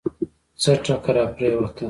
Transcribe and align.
څه 0.61 0.71
ټکه 0.83 1.11
راپرېوته. 1.15 1.79